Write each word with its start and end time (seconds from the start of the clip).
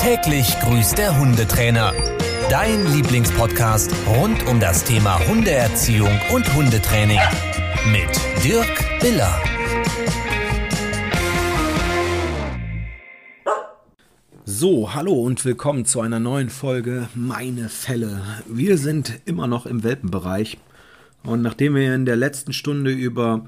Täglich 0.00 0.58
grüßt 0.60 0.96
der 0.96 1.20
Hundetrainer. 1.20 1.92
Dein 2.48 2.90
Lieblingspodcast 2.90 3.92
rund 4.06 4.48
um 4.48 4.58
das 4.58 4.82
Thema 4.82 5.18
Hundeerziehung 5.28 6.08
und 6.34 6.54
Hundetraining. 6.54 7.18
Mit 7.92 8.08
Dirk 8.42 8.82
Biller. 9.02 9.38
So, 14.46 14.94
hallo 14.94 15.12
und 15.12 15.44
willkommen 15.44 15.84
zu 15.84 16.00
einer 16.00 16.18
neuen 16.18 16.48
Folge 16.48 17.10
Meine 17.14 17.68
Fälle. 17.68 18.22
Wir 18.48 18.78
sind 18.78 19.20
immer 19.26 19.48
noch 19.48 19.66
im 19.66 19.84
Welpenbereich. 19.84 20.56
Und 21.24 21.42
nachdem 21.42 21.74
wir 21.74 21.94
in 21.94 22.06
der 22.06 22.16
letzten 22.16 22.54
Stunde 22.54 22.90
über 22.90 23.44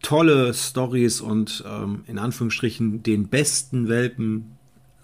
tolle 0.00 0.54
Stories 0.54 1.20
und 1.20 1.62
ähm, 1.68 2.04
in 2.06 2.18
Anführungsstrichen 2.18 3.02
den 3.02 3.28
besten 3.28 3.88
Welpen, 3.88 4.55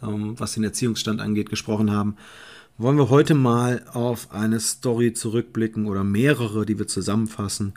ähm, 0.03 0.39
was 0.39 0.55
den 0.55 0.65
Erziehungsstand 0.65 1.21
angeht, 1.21 1.51
gesprochen 1.51 1.91
haben, 1.91 2.17
wollen 2.79 2.97
wir 2.97 3.11
heute 3.11 3.35
mal 3.35 3.85
auf 3.93 4.33
eine 4.33 4.61
Story 4.61 5.13
zurückblicken 5.13 5.87
oder 5.87 6.05
mehrere, 6.05 6.67
die 6.67 6.79
wir 6.79 6.89
zusammenfassen, 6.89 7.75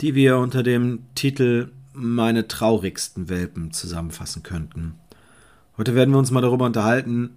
die 0.00 0.14
wir 0.14 0.38
unter 0.38 0.62
dem 0.62 1.00
Titel 1.14 1.72
Meine 1.92 2.46
traurigsten 2.46 3.28
Welpen 3.28 3.72
zusammenfassen 3.72 4.42
könnten. 4.42 4.94
Heute 5.76 5.94
werden 5.94 6.12
wir 6.12 6.18
uns 6.18 6.30
mal 6.30 6.42
darüber 6.42 6.66
unterhalten, 6.66 7.30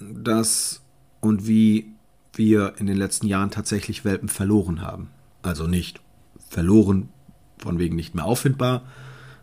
dass 0.00 0.82
und 1.20 1.46
wie 1.46 1.92
wir 2.34 2.74
in 2.78 2.86
den 2.86 2.96
letzten 2.96 3.26
Jahren 3.26 3.50
tatsächlich 3.50 4.04
Welpen 4.04 4.28
verloren 4.28 4.80
haben. 4.80 5.08
Also 5.42 5.66
nicht 5.66 6.00
verloren 6.48 7.08
von 7.58 7.78
wegen 7.78 7.96
nicht 7.96 8.14
mehr 8.14 8.24
auffindbar, 8.24 8.82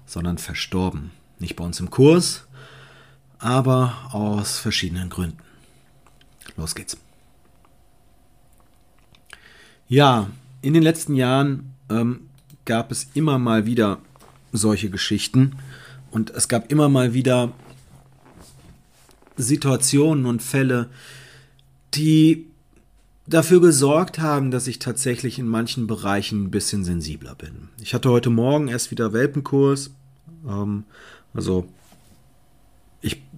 sondern 0.05 0.37
verstorben. 0.37 1.11
Nicht 1.39 1.55
bei 1.55 1.63
uns 1.63 1.79
im 1.79 1.89
Kurs, 1.91 2.46
aber 3.39 4.09
aus 4.11 4.59
verschiedenen 4.59 5.09
Gründen. 5.09 5.37
Los 6.55 6.75
geht's. 6.75 6.97
Ja, 9.87 10.29
in 10.61 10.73
den 10.73 10.83
letzten 10.83 11.15
Jahren 11.15 11.73
ähm, 11.89 12.21
gab 12.65 12.91
es 12.91 13.07
immer 13.13 13.39
mal 13.39 13.65
wieder 13.65 13.99
solche 14.51 14.89
Geschichten 14.89 15.53
und 16.11 16.31
es 16.31 16.47
gab 16.47 16.71
immer 16.71 16.89
mal 16.89 17.13
wieder 17.13 17.51
Situationen 19.37 20.25
und 20.25 20.41
Fälle, 20.41 20.89
die 21.93 22.47
dafür 23.27 23.61
gesorgt 23.61 24.19
haben, 24.19 24.51
dass 24.51 24.67
ich 24.67 24.79
tatsächlich 24.79 25.37
in 25.37 25.47
manchen 25.47 25.85
Bereichen 25.85 26.45
ein 26.45 26.51
bisschen 26.51 26.83
sensibler 26.83 27.35
bin. 27.35 27.69
Ich 27.81 27.93
hatte 27.93 28.09
heute 28.09 28.29
Morgen 28.29 28.67
erst 28.67 28.89
wieder 28.91 29.13
Welpenkurs. 29.13 29.91
Ähm, 30.47 30.85
also 31.33 31.67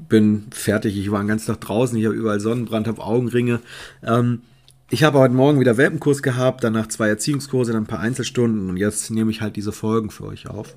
bin 0.10 0.48
fertig, 0.52 0.98
ich 0.98 1.12
war 1.12 1.22
den 1.22 1.28
ganzen 1.28 1.48
Tag 1.48 1.62
draußen, 1.62 1.98
ich 1.98 2.06
habe 2.06 2.16
überall 2.16 2.40
Sonnenbrand, 2.40 2.88
habe 2.88 3.04
Augenringe. 3.04 3.62
Ähm, 4.04 4.42
ich 4.90 5.04
habe 5.04 5.20
heute 5.20 5.36
Morgen 5.36 5.60
wieder 5.60 5.78
Welpenkurs 5.78 6.24
gehabt, 6.24 6.64
danach 6.64 6.88
zwei 6.88 7.10
Erziehungskurse, 7.10 7.72
dann 7.72 7.84
ein 7.84 7.88
paar 7.88 8.00
Einzelstunden 8.00 8.70
und 8.70 8.78
jetzt 8.78 9.12
nehme 9.12 9.30
ich 9.30 9.42
halt 9.42 9.56
diese 9.56 9.72
Folgen 9.72 10.10
für 10.10 10.26
euch 10.26 10.50
auf. 10.50 10.76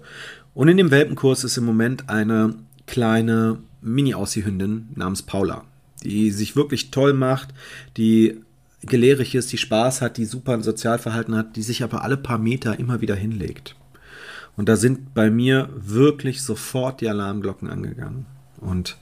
Und 0.55 0.69
in 0.69 0.77
dem 0.77 0.91
Welpenkurs 0.91 1.45
ist 1.45 1.57
im 1.57 1.65
Moment 1.65 2.11
eine 2.11 2.55
kleine 2.87 3.59
Mini-Aussie-Hündin 3.81 4.91
namens 4.95 5.23
Paula, 5.23 5.65
die 6.05 6.31
sich 6.31 6.57
wirklich 6.57 6.91
toll 6.91 7.15
macht, 7.15 7.55
die 7.97 8.41
gelehrig 8.83 9.35
ist, 9.35 9.51
die 9.53 9.59
Spaß 9.59 10.03
hat, 10.03 10.19
die 10.19 10.27
super 10.27 10.53
ein 10.53 10.63
Sozialverhalten 10.63 11.35
hat, 11.35 11.57
die 11.57 11.63
sich 11.63 11.83
aber 11.83 12.03
alle 12.03 12.17
paar 12.17 12.39
Meter 12.39 12.79
immer 12.79 13.01
wieder 13.01 13.15
hinlegt. 13.15 13.77
Und 14.57 14.69
da 14.69 14.77
sind 14.77 15.15
bei 15.15 15.31
mir 15.31 15.71
wirklich 15.75 16.43
sofort 16.43 17.01
die 17.01 17.09
Alarmglocken 17.09 17.71
angegangen. 17.71 18.27
Und 18.63 18.97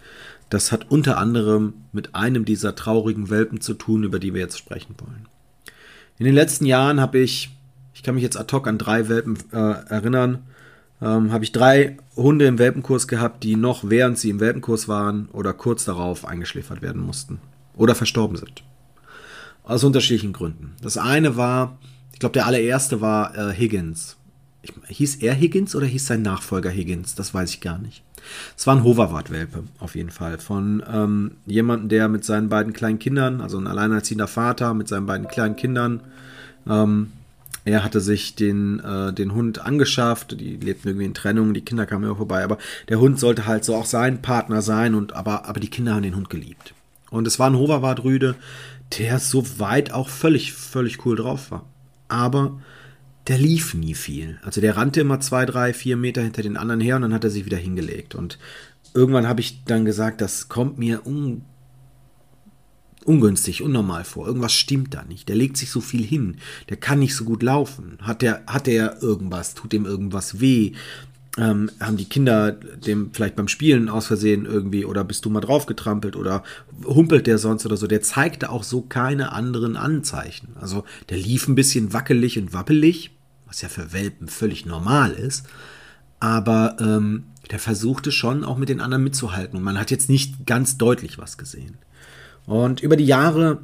das 0.48 0.72
hat 0.72 0.91
unter 0.91 1.16
anderem 1.19 1.75
mit 1.92 2.14
einem 2.14 2.44
dieser 2.44 2.75
traurigen 2.75 3.30
Welpen 3.30 3.61
zu 3.61 3.75
tun, 3.75 4.03
über 4.03 4.19
die 4.19 4.34
wir 4.34 4.41
jetzt 4.41 4.58
sprechen 4.58 4.97
wollen. 4.98 5.28
In 6.19 6.27
den 6.27 6.34
letzten 6.34 6.66
Jahren 6.66 7.00
habe 7.00 7.19
ich, 7.19 7.50
ich 7.94 8.03
kann 8.03 8.15
mich 8.15 8.25
jetzt 8.25 8.37
ad 8.37 8.54
hoc 8.54 8.66
an 8.66 8.78
drei 8.78 9.09
Welpen 9.09 9.38
äh, 9.53 9.56
erinnern, 9.56 10.41
ähm, 11.00 11.32
habe 11.32 11.44
ich 11.44 11.53
drei 11.53 11.97
Hunde 12.16 12.47
im 12.47 12.59
Welpenkurs 12.59 13.09
gehabt, 13.09 13.43
die 13.44 13.56
noch 13.56 13.88
während 13.88 14.19
sie 14.19 14.31
im 14.31 14.41
Welpenkurs 14.41 14.88
waren 14.88 15.28
oder 15.32 15.53
kurz 15.53 15.84
darauf 15.84 16.27
eingeschläfert 16.27 16.82
werden 16.82 17.00
mussten 17.00 17.41
oder 17.75 17.94
verstorben 17.94 18.37
sind. 18.37 18.62
Aus 19.62 19.84
unterschiedlichen 19.84 20.32
Gründen. 20.32 20.75
Das 20.82 20.97
eine 20.97 21.37
war, 21.37 21.78
ich 22.12 22.19
glaube, 22.19 22.32
der 22.34 22.47
allererste 22.47 23.00
war 23.00 23.37
äh, 23.37 23.54
Higgins. 23.54 24.16
Ich, 24.62 24.72
hieß 24.88 25.16
er 25.16 25.34
Higgins 25.34 25.75
oder 25.75 25.87
hieß 25.87 26.06
sein 26.06 26.22
Nachfolger 26.22 26.71
Higgins? 26.71 27.15
Das 27.15 27.32
weiß 27.32 27.50
ich 27.50 27.60
gar 27.60 27.78
nicht. 27.78 28.03
Es 28.56 28.66
war 28.66 28.76
ein 28.76 28.84
Hoverwart-Welpe, 28.84 29.65
auf 29.78 29.94
jeden 29.94 30.10
Fall. 30.10 30.38
Von 30.38 30.82
ähm, 30.91 31.32
jemandem, 31.47 31.88
der 31.88 32.09
mit 32.09 32.25
seinen 32.25 32.48
beiden 32.48 32.72
kleinen 32.72 32.98
Kindern, 32.98 33.41
also 33.41 33.59
ein 33.59 33.66
alleinerziehender 33.66 34.28
Vater 34.28 34.75
mit 34.75 34.88
seinen 34.88 35.06
beiden 35.06 35.28
kleinen 35.28 35.56
Kindern, 35.56 36.00
ähm, 36.69 37.12
er 37.65 37.84
hatte 37.84 38.00
sich 38.00 38.34
den, 38.34 38.81
äh, 38.81 39.12
den 39.12 39.34
Hund 39.34 39.65
angeschafft, 39.65 40.41
die 40.41 40.56
lebten 40.56 40.88
irgendwie 40.88 41.06
in 41.06 41.15
Trennung, 41.15 41.53
die 41.53 41.60
Kinder 41.60 41.87
kamen 41.87 42.04
ja 42.04 42.15
vorbei, 42.15 42.42
aber 42.42 42.59
der 42.88 43.00
Hund 43.00 43.19
sollte 43.19 43.47
halt 43.47 43.65
so 43.65 43.75
auch 43.75 43.84
sein 43.84 44.22
Partner 44.22 44.62
sein, 44.62 44.94
und 44.94 45.12
aber, 45.12 45.47
aber 45.47 45.60
die 45.60 45.69
Kinder 45.69 45.94
haben 45.94 46.03
den 46.03 46.16
Hund 46.16 46.31
geliebt. 46.31 46.75
Und 47.10 47.27
es 47.27 47.38
war 47.38 47.50
ein 47.50 47.56
Hoverwart-Rüde, 47.56 48.37
der 48.98 49.19
soweit 49.19 49.92
auch 49.92 50.09
völlig, 50.09 50.53
völlig 50.53 51.04
cool 51.04 51.16
drauf 51.16 51.50
war. 51.50 51.65
Aber 52.09 52.60
der 53.30 53.38
lief 53.38 53.74
nie 53.74 53.94
viel. 53.94 54.41
Also 54.42 54.60
der 54.60 54.76
rannte 54.76 55.00
immer 55.00 55.20
zwei, 55.20 55.46
drei, 55.46 55.72
vier 55.72 55.96
Meter 55.96 56.20
hinter 56.20 56.42
den 56.42 56.56
anderen 56.56 56.80
her 56.80 56.96
und 56.96 57.02
dann 57.02 57.14
hat 57.14 57.22
er 57.22 57.30
sich 57.30 57.44
wieder 57.44 57.56
hingelegt. 57.56 58.16
Und 58.16 58.41
irgendwann 58.92 59.28
habe 59.28 59.41
ich 59.41 59.62
dann 59.64 59.84
gesagt, 59.84 60.20
das 60.20 60.48
kommt 60.48 60.78
mir 60.78 61.06
un 61.06 61.42
ungünstig, 63.04 63.62
unnormal 63.62 64.02
vor. 64.02 64.26
Irgendwas 64.26 64.52
stimmt 64.52 64.94
da 64.94 65.04
nicht. 65.04 65.28
Der 65.28 65.36
legt 65.36 65.56
sich 65.56 65.70
so 65.70 65.80
viel 65.80 66.04
hin. 66.04 66.38
Der 66.70 66.76
kann 66.76 66.98
nicht 66.98 67.14
so 67.14 67.24
gut 67.24 67.44
laufen. 67.44 67.98
Hat 68.02 68.20
der, 68.20 68.42
hat 68.48 68.66
der 68.66 69.00
irgendwas? 69.00 69.54
Tut 69.54 69.72
dem 69.72 69.86
irgendwas 69.86 70.41
weh? 70.41 70.72
ähm, 71.38 71.70
haben 71.80 71.97
die 71.97 72.08
Kinder 72.08 72.52
dem 72.52 73.10
vielleicht 73.12 73.36
beim 73.36 73.48
Spielen 73.48 73.88
aus 73.88 74.06
Versehen 74.06 74.47
irgendwie 74.47 74.84
oder 74.84 75.04
bist 75.04 75.24
du 75.24 75.30
mal 75.30 75.41
draufgetrampelt 75.41 76.16
oder 76.16 76.42
humpelt 76.84 77.26
der 77.26 77.38
sonst 77.38 77.64
oder 77.64 77.76
so. 77.76 77.86
Der 77.86 78.02
zeigte 78.02 78.50
auch 78.50 78.64
so 78.64 78.82
keine 78.82 79.32
anderen 79.32 79.76
Anzeichen. 79.76 80.56
Also 80.60 80.84
der 81.08 81.18
lief 81.18 81.48
ein 81.48 81.54
bisschen 81.54 81.92
wackelig 81.92 82.38
und 82.38 82.52
wappelig, 82.52 83.12
was 83.50 83.62
ja 83.62 83.69
für 83.69 83.93
Welpen 83.93 84.28
völlig 84.28 84.65
normal 84.65 85.11
ist. 85.11 85.44
Aber 86.21 86.77
ähm, 86.78 87.25
der 87.50 87.59
versuchte 87.59 88.12
schon 88.12 88.44
auch 88.44 88.56
mit 88.56 88.69
den 88.69 88.81
anderen 88.81 89.03
mitzuhalten 89.03 89.59
und 89.59 89.65
man 89.65 89.78
hat 89.78 89.91
jetzt 89.91 90.09
nicht 90.09 90.47
ganz 90.47 90.78
deutlich 90.78 91.19
was 91.19 91.37
gesehen. 91.37 91.77
Und 92.47 92.81
über 92.81 92.97
die 92.97 93.06
Jahre 93.06 93.59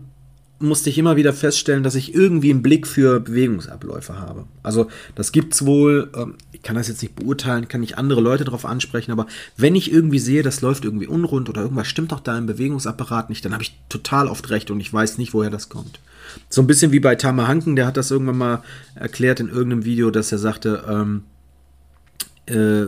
musste 0.58 0.90
ich 0.90 0.98
immer 0.98 1.16
wieder 1.16 1.32
feststellen, 1.32 1.84
dass 1.84 1.94
ich 1.94 2.14
irgendwie 2.14 2.50
einen 2.50 2.62
Blick 2.62 2.86
für 2.86 3.20
Bewegungsabläufe 3.20 4.18
habe. 4.18 4.46
Also 4.62 4.88
das 5.14 5.30
gibt's 5.30 5.64
wohl, 5.64 6.10
ähm, 6.16 6.34
ich 6.50 6.62
kann 6.62 6.74
das 6.74 6.88
jetzt 6.88 7.02
nicht 7.02 7.14
beurteilen, 7.14 7.68
kann 7.68 7.82
nicht 7.82 7.98
andere 7.98 8.20
Leute 8.20 8.44
darauf 8.44 8.64
ansprechen, 8.64 9.12
aber 9.12 9.26
wenn 9.56 9.76
ich 9.76 9.92
irgendwie 9.92 10.18
sehe, 10.18 10.42
das 10.42 10.62
läuft 10.62 10.84
irgendwie 10.84 11.06
unrund 11.06 11.48
oder 11.48 11.62
irgendwas 11.62 11.86
stimmt 11.86 12.10
doch 12.10 12.20
da 12.20 12.36
im 12.36 12.46
Bewegungsapparat 12.46 13.28
nicht, 13.28 13.44
dann 13.44 13.52
habe 13.52 13.62
ich 13.62 13.78
total 13.88 14.26
oft 14.26 14.50
recht 14.50 14.70
und 14.72 14.80
ich 14.80 14.92
weiß 14.92 15.18
nicht, 15.18 15.32
woher 15.32 15.50
das 15.50 15.68
kommt. 15.68 16.00
So 16.48 16.62
ein 16.62 16.66
bisschen 16.66 16.92
wie 16.92 17.00
bei 17.00 17.14
Tama 17.14 17.46
Hanken, 17.46 17.76
der 17.76 17.86
hat 17.86 17.96
das 17.96 18.10
irgendwann 18.10 18.38
mal 18.38 18.62
erklärt 18.94 19.40
in 19.40 19.48
irgendeinem 19.48 19.84
Video, 19.84 20.10
dass 20.10 20.32
er 20.32 20.38
sagte, 20.38 20.84
ähm, 20.88 21.22
äh, 22.46 22.86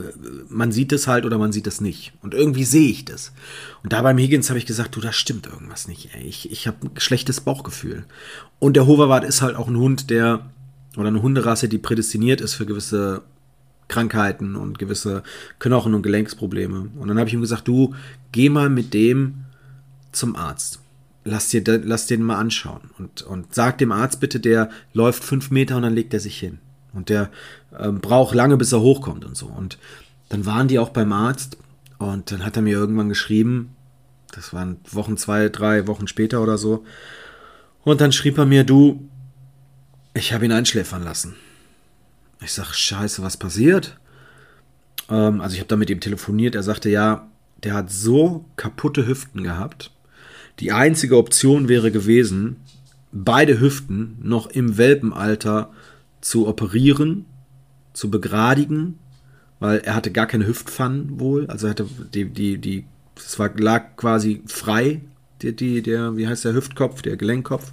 man 0.48 0.70
sieht 0.70 0.92
es 0.92 1.08
halt 1.08 1.24
oder 1.24 1.38
man 1.38 1.52
sieht 1.52 1.66
es 1.66 1.80
nicht. 1.80 2.12
Und 2.22 2.34
irgendwie 2.34 2.64
sehe 2.64 2.90
ich 2.90 3.04
das. 3.04 3.32
Und 3.82 3.92
da 3.92 4.02
beim 4.02 4.18
Higgins 4.18 4.50
habe 4.50 4.58
ich 4.58 4.66
gesagt, 4.66 4.94
du, 4.94 5.00
da 5.00 5.12
stimmt 5.12 5.46
irgendwas 5.46 5.88
nicht. 5.88 6.10
Ey. 6.14 6.22
Ich, 6.22 6.50
ich 6.50 6.66
habe 6.66 6.78
ein 6.86 7.00
schlechtes 7.00 7.40
Bauchgefühl. 7.40 8.04
Und 8.58 8.76
der 8.76 8.86
Hoverwart 8.86 9.24
ist 9.24 9.42
halt 9.42 9.56
auch 9.56 9.68
ein 9.68 9.76
Hund, 9.76 10.10
der, 10.10 10.46
oder 10.96 11.08
eine 11.08 11.22
Hunderasse, 11.22 11.68
die 11.68 11.78
prädestiniert 11.78 12.40
ist 12.40 12.54
für 12.54 12.66
gewisse 12.66 13.22
Krankheiten 13.88 14.54
und 14.54 14.78
gewisse 14.78 15.22
Knochen- 15.58 15.94
und 15.94 16.02
Gelenksprobleme. 16.02 16.90
Und 16.96 17.08
dann 17.08 17.18
habe 17.18 17.28
ich 17.28 17.34
ihm 17.34 17.40
gesagt, 17.40 17.66
du, 17.66 17.94
geh 18.32 18.48
mal 18.50 18.70
mit 18.70 18.94
dem 18.94 19.44
zum 20.12 20.36
Arzt. 20.36 20.80
Lass, 21.30 21.48
dir, 21.50 21.62
lass 21.66 22.06
den 22.06 22.22
mal 22.22 22.38
anschauen. 22.38 22.90
Und, 22.98 23.22
und 23.22 23.54
sag 23.54 23.78
dem 23.78 23.92
Arzt 23.92 24.20
bitte, 24.20 24.40
der 24.40 24.70
läuft 24.92 25.22
fünf 25.22 25.50
Meter 25.50 25.76
und 25.76 25.82
dann 25.82 25.94
legt 25.94 26.14
er 26.14 26.20
sich 26.20 26.38
hin. 26.38 26.58
Und 26.94 27.10
der 27.10 27.30
ähm, 27.78 28.00
braucht 28.00 28.34
lange, 28.34 28.56
bis 28.56 28.72
er 28.72 28.80
hochkommt 28.80 29.24
und 29.24 29.36
so. 29.36 29.46
Und 29.46 29.78
dann 30.30 30.46
waren 30.46 30.68
die 30.68 30.78
auch 30.78 30.88
beim 30.88 31.12
Arzt 31.12 31.58
und 31.98 32.30
dann 32.30 32.44
hat 32.44 32.56
er 32.56 32.62
mir 32.62 32.72
irgendwann 32.72 33.08
geschrieben, 33.08 33.74
das 34.32 34.52
waren 34.52 34.78
Wochen, 34.90 35.16
zwei, 35.16 35.48
drei 35.48 35.86
Wochen 35.86 36.06
später 36.06 36.42
oder 36.42 36.58
so. 36.58 36.84
Und 37.84 38.00
dann 38.00 38.12
schrieb 38.12 38.38
er 38.38 38.46
mir, 38.46 38.64
du, 38.64 39.08
ich 40.14 40.32
habe 40.32 40.44
ihn 40.44 40.52
einschläfern 40.52 41.02
lassen. 41.02 41.36
Ich 42.40 42.52
sag, 42.52 42.72
scheiße, 42.72 43.22
was 43.22 43.36
passiert? 43.36 43.98
Ähm, 45.10 45.40
also 45.40 45.54
ich 45.54 45.60
habe 45.60 45.68
da 45.68 45.76
mit 45.76 45.90
ihm 45.90 46.00
telefoniert. 46.00 46.54
Er 46.54 46.62
sagte, 46.62 46.88
ja, 46.88 47.28
der 47.64 47.74
hat 47.74 47.90
so 47.90 48.44
kaputte 48.56 49.06
Hüften 49.06 49.42
gehabt. 49.42 49.90
Die 50.60 50.72
einzige 50.72 51.16
Option 51.16 51.68
wäre 51.68 51.90
gewesen, 51.90 52.56
beide 53.12 53.60
Hüften 53.60 54.18
noch 54.22 54.48
im 54.48 54.76
Welpenalter 54.76 55.70
zu 56.20 56.46
operieren, 56.46 57.26
zu 57.92 58.10
begradigen, 58.10 58.98
weil 59.60 59.78
er 59.78 59.94
hatte 59.94 60.10
gar 60.10 60.26
keine 60.26 60.46
Hüftpfannen 60.46 61.20
wohl, 61.20 61.46
also 61.46 61.66
er 61.66 61.70
hatte 61.70 61.86
die, 62.14 62.26
die, 62.26 62.58
die 62.58 62.84
es 63.16 63.38
war, 63.38 63.50
lag 63.56 63.96
quasi 63.96 64.42
frei, 64.46 65.00
die, 65.42 65.54
die, 65.54 65.82
der, 65.82 66.16
wie 66.16 66.26
heißt 66.26 66.44
der 66.44 66.54
Hüftkopf, 66.54 67.02
der 67.02 67.16
Gelenkkopf, 67.16 67.72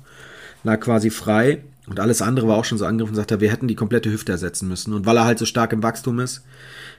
lag 0.64 0.80
quasi 0.80 1.10
frei 1.10 1.64
und 1.88 2.00
alles 2.00 2.22
andere 2.22 2.48
war 2.48 2.58
auch 2.58 2.66
schon 2.66 2.78
so 2.78 2.86
angegriffen 2.86 3.14
und 3.14 3.18
sagte, 3.18 3.42
wir 3.42 3.52
hätten 3.52 3.68
die 3.68 3.76
komplette 3.76 4.12
Hüfte 4.12 4.32
ersetzen 4.32 4.68
müssen. 4.68 4.94
Und 4.94 5.06
weil 5.06 5.18
er 5.18 5.26
halt 5.26 5.38
so 5.38 5.46
stark 5.46 5.72
im 5.72 5.84
Wachstum 5.84 6.20
ist, 6.20 6.44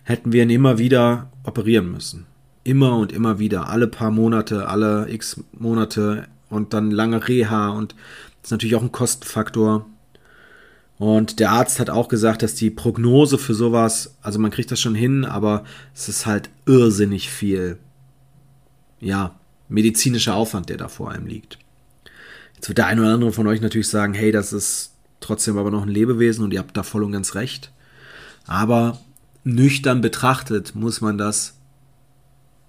hätten 0.04 0.32
wir 0.32 0.44
ihn 0.44 0.50
immer 0.50 0.78
wieder 0.78 1.32
operieren 1.42 1.90
müssen. 1.90 2.26
Immer 2.66 2.96
und 2.98 3.12
immer 3.12 3.38
wieder, 3.38 3.68
alle 3.68 3.86
paar 3.86 4.10
Monate, 4.10 4.66
alle 4.66 5.08
x 5.08 5.40
Monate 5.52 6.26
und 6.50 6.74
dann 6.74 6.90
lange 6.90 7.28
Reha 7.28 7.68
und 7.68 7.92
das 7.92 8.48
ist 8.48 8.50
natürlich 8.50 8.74
auch 8.74 8.82
ein 8.82 8.90
Kostenfaktor. 8.90 9.86
Und 10.98 11.38
der 11.38 11.52
Arzt 11.52 11.78
hat 11.78 11.90
auch 11.90 12.08
gesagt, 12.08 12.42
dass 12.42 12.56
die 12.56 12.70
Prognose 12.70 13.38
für 13.38 13.54
sowas, 13.54 14.16
also 14.20 14.40
man 14.40 14.50
kriegt 14.50 14.72
das 14.72 14.80
schon 14.80 14.96
hin, 14.96 15.24
aber 15.24 15.62
es 15.94 16.08
ist 16.08 16.26
halt 16.26 16.50
irrsinnig 16.64 17.30
viel, 17.30 17.78
ja, 18.98 19.38
medizinischer 19.68 20.34
Aufwand, 20.34 20.68
der 20.68 20.76
da 20.76 20.88
vor 20.88 21.12
einem 21.12 21.26
liegt. 21.26 21.58
Jetzt 22.56 22.66
wird 22.66 22.78
der 22.78 22.86
eine 22.86 23.02
oder 23.02 23.14
andere 23.14 23.32
von 23.32 23.46
euch 23.46 23.60
natürlich 23.60 23.88
sagen, 23.88 24.12
hey, 24.12 24.32
das 24.32 24.52
ist 24.52 24.92
trotzdem 25.20 25.56
aber 25.56 25.70
noch 25.70 25.82
ein 25.82 25.88
Lebewesen 25.88 26.42
und 26.44 26.52
ihr 26.52 26.58
habt 26.58 26.76
da 26.76 26.82
voll 26.82 27.04
und 27.04 27.12
ganz 27.12 27.36
recht. 27.36 27.70
Aber 28.44 28.98
nüchtern 29.44 30.00
betrachtet 30.00 30.74
muss 30.74 31.00
man 31.00 31.16
das 31.16 31.54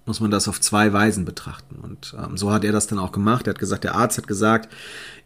muss 0.08 0.20
man 0.20 0.30
das 0.30 0.48
auf 0.48 0.60
zwei 0.60 0.92
Weisen 0.92 1.24
betrachten. 1.24 1.76
Und 1.76 2.16
ähm, 2.18 2.36
so 2.36 2.50
hat 2.50 2.64
er 2.64 2.72
das 2.72 2.86
dann 2.86 2.98
auch 2.98 3.12
gemacht. 3.12 3.46
Er 3.46 3.50
hat 3.50 3.58
gesagt, 3.58 3.84
der 3.84 3.94
Arzt 3.94 4.18
hat 4.18 4.26
gesagt, 4.26 4.68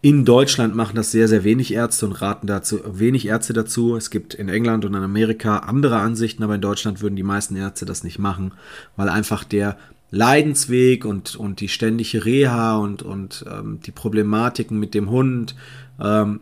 in 0.02 0.24
Deutschland 0.24 0.74
machen 0.74 0.96
das 0.96 1.12
sehr, 1.12 1.28
sehr 1.28 1.44
wenig 1.44 1.72
Ärzte 1.72 2.06
und 2.06 2.12
raten 2.12 2.46
dazu 2.46 2.80
wenig 2.84 3.26
Ärzte 3.26 3.52
dazu. 3.52 3.96
Es 3.96 4.10
gibt 4.10 4.34
in 4.34 4.48
England 4.48 4.84
und 4.84 4.94
in 4.94 5.02
Amerika 5.02 5.58
andere 5.58 5.98
Ansichten, 5.98 6.42
aber 6.42 6.56
in 6.56 6.60
Deutschland 6.60 7.00
würden 7.00 7.16
die 7.16 7.22
meisten 7.22 7.56
Ärzte 7.56 7.86
das 7.86 8.04
nicht 8.04 8.18
machen, 8.18 8.52
weil 8.96 9.08
einfach 9.08 9.44
der 9.44 9.78
Leidensweg 10.10 11.06
und, 11.06 11.36
und 11.36 11.60
die 11.60 11.68
ständige 11.68 12.24
Reha 12.24 12.76
und, 12.76 13.02
und 13.02 13.46
ähm, 13.50 13.80
die 13.80 13.92
Problematiken 13.92 14.78
mit 14.78 14.92
dem 14.92 15.08
Hund 15.08 15.54
ähm, 15.98 16.40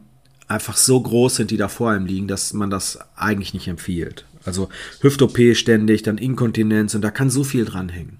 einfach 0.49 0.77
so 0.77 1.01
groß 1.01 1.37
sind, 1.37 1.51
die 1.51 1.57
da 1.57 1.69
vor 1.69 1.95
ihm 1.95 2.07
liegen, 2.07 2.27
dass 2.27 2.53
man 2.53 2.71
das 2.71 2.99
eigentlich 3.15 3.55
nicht 3.55 3.69
empfiehlt. 3.69 4.25
Also 4.45 4.69
Hüft-OP 5.01 5.39
ständig, 5.55 6.03
dann 6.03 6.19
Inkontinenz 6.19 6.95
und 6.95 7.03
da 7.03 7.11
kann 7.11 7.31
so 7.31 7.45
viel 7.45 7.65
dranhängen. 7.65 8.19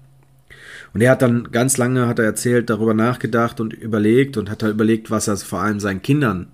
Und 0.93 1.01
er 1.01 1.11
hat 1.11 1.21
dann 1.21 1.51
ganz 1.51 1.77
lange, 1.77 2.07
hat 2.07 2.19
er 2.19 2.25
erzählt, 2.25 2.69
darüber 2.69 2.93
nachgedacht 2.93 3.59
und 3.59 3.73
überlegt 3.73 4.37
und 4.37 4.49
hat 4.49 4.63
halt 4.63 4.73
überlegt, 4.73 5.09
was 5.09 5.27
er 5.27 5.37
vor 5.37 5.61
allem 5.61 5.79
seinen 5.79 6.01
Kindern 6.01 6.47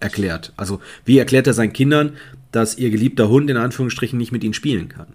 erklärt. 0.00 0.52
Also 0.56 0.80
wie 1.04 1.18
erklärt 1.18 1.46
er 1.46 1.54
seinen 1.54 1.72
Kindern, 1.72 2.14
dass 2.50 2.76
ihr 2.76 2.90
geliebter 2.90 3.28
Hund 3.28 3.48
in 3.50 3.56
Anführungsstrichen 3.56 4.18
nicht 4.18 4.32
mit 4.32 4.42
ihnen 4.42 4.54
spielen 4.54 4.88
kann? 4.88 5.08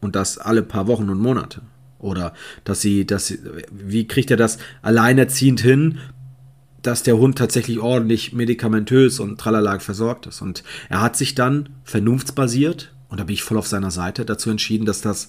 Und 0.00 0.16
das 0.16 0.36
alle 0.38 0.62
paar 0.62 0.86
Wochen 0.86 1.08
und 1.08 1.18
Monate. 1.18 1.62
Oder 1.98 2.34
dass 2.64 2.80
sie, 2.80 3.06
dass 3.06 3.28
sie, 3.28 3.38
wie 3.70 4.06
kriegt 4.06 4.30
er 4.30 4.36
das 4.36 4.58
alleinerziehend 4.82 5.60
hin, 5.60 5.98
dass 6.82 7.04
der 7.04 7.16
Hund 7.16 7.38
tatsächlich 7.38 7.78
ordentlich 7.78 8.32
medikamentös 8.32 9.20
und 9.20 9.40
tralala 9.40 9.78
versorgt 9.78 10.26
ist. 10.26 10.42
Und 10.42 10.64
er 10.88 11.00
hat 11.00 11.16
sich 11.16 11.34
dann 11.34 11.68
vernunftsbasiert, 11.84 12.92
und 13.08 13.20
da 13.20 13.24
bin 13.24 13.34
ich 13.34 13.42
voll 13.42 13.56
auf 13.56 13.68
seiner 13.68 13.92
Seite, 13.92 14.24
dazu 14.24 14.50
entschieden, 14.50 14.84
dass 14.84 15.00
das, 15.00 15.28